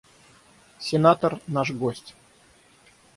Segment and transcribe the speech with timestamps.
[0.87, 2.15] Сенатор– наш гость.